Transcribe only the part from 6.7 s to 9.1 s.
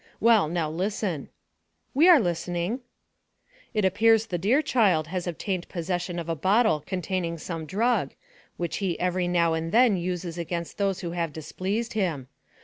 containing some drug, which he